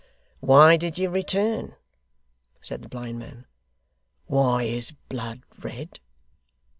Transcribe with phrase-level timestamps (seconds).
[0.39, 1.75] 'Why did you return?
[2.59, 3.45] said the blind man.
[4.25, 5.99] 'Why is blood red?